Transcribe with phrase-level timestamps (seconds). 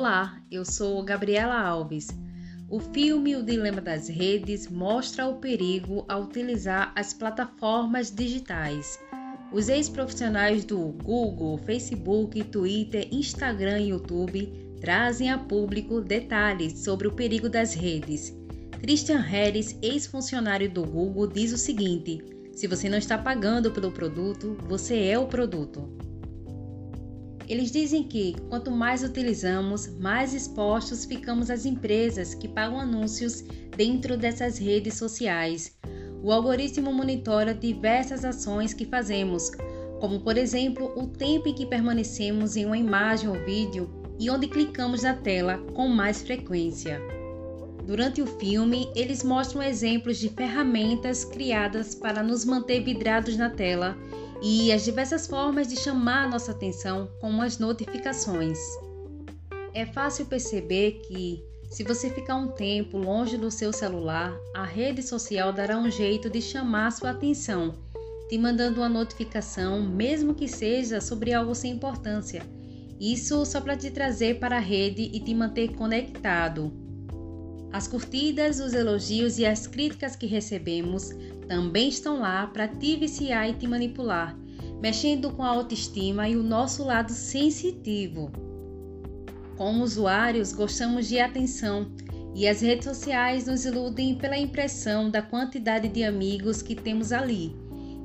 [0.00, 2.08] Olá, eu sou Gabriela Alves.
[2.70, 8.98] O filme O Dilema das Redes mostra o perigo ao utilizar as plataformas digitais.
[9.52, 17.12] Os ex-profissionais do Google, Facebook, Twitter, Instagram e YouTube trazem a público detalhes sobre o
[17.12, 18.34] perigo das redes.
[18.80, 22.24] Christian Harris, ex-funcionário do Google, diz o seguinte:
[22.54, 25.90] se você não está pagando pelo produto, você é o produto.
[27.50, 33.42] Eles dizem que quanto mais utilizamos, mais expostos ficamos às empresas que pagam anúncios
[33.76, 35.76] dentro dessas redes sociais.
[36.22, 39.50] O algoritmo monitora diversas ações que fazemos,
[39.98, 44.46] como por exemplo o tempo em que permanecemos em uma imagem ou vídeo e onde
[44.46, 47.02] clicamos na tela com mais frequência.
[47.84, 53.96] Durante o filme, eles mostram exemplos de ferramentas criadas para nos manter vidrados na tela
[54.42, 58.58] e as diversas formas de chamar nossa atenção, como as notificações.
[59.74, 65.02] É fácil perceber que, se você ficar um tempo longe do seu celular, a rede
[65.02, 67.74] social dará um jeito de chamar sua atenção,
[68.28, 72.42] te mandando uma notificação, mesmo que seja sobre algo sem importância.
[73.00, 76.89] Isso só para te trazer para a rede e te manter conectado.
[77.72, 81.10] As curtidas, os elogios e as críticas que recebemos
[81.46, 84.36] também estão lá para te viciar e te manipular,
[84.80, 88.32] mexendo com a autoestima e o nosso lado sensitivo.
[89.56, 91.92] Como usuários, gostamos de atenção
[92.34, 97.54] e as redes sociais nos iludem pela impressão da quantidade de amigos que temos ali.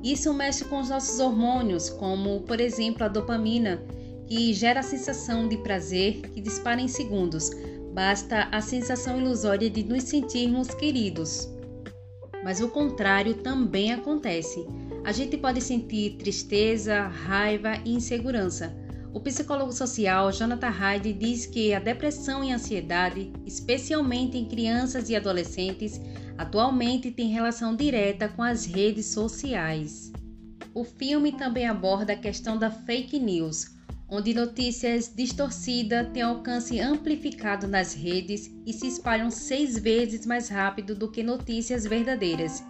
[0.02, 3.82] Isso mexe com os nossos hormônios, como, por exemplo, a dopamina,
[4.26, 7.50] que gera a sensação de prazer que dispara em segundos
[7.96, 11.48] basta a sensação ilusória de nos sentirmos queridos.
[12.44, 14.66] Mas o contrário também acontece.
[15.02, 18.76] A gente pode sentir tristeza, raiva e insegurança.
[19.14, 25.08] O psicólogo social Jonathan Hyde diz que a depressão e a ansiedade, especialmente em crianças
[25.08, 25.98] e adolescentes,
[26.36, 30.12] atualmente tem relação direta com as redes sociais.
[30.74, 33.74] O filme também aborda a questão da fake news,
[34.08, 40.94] onde notícias distorcidas têm alcance amplificado nas redes e se espalham seis vezes mais rápido
[40.94, 42.62] do que notícias verdadeiras.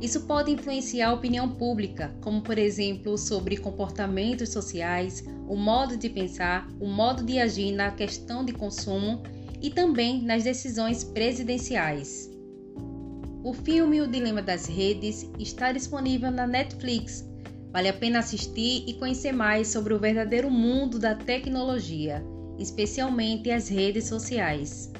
[0.00, 6.08] Isso pode influenciar a opinião pública, como por exemplo sobre comportamentos sociais, o modo de
[6.08, 9.22] pensar, o modo de agir na questão de consumo
[9.62, 12.30] e também nas decisões presidenciais.
[13.44, 17.29] O filme O Dilema das Redes está disponível na Netflix
[17.72, 22.22] Vale a pena assistir e conhecer mais sobre o verdadeiro mundo da tecnologia,
[22.58, 24.90] especialmente as redes sociais.